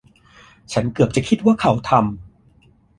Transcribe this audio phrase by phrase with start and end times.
[0.73, 2.03] ฉันเกือบจะคิดว่าเขาทำ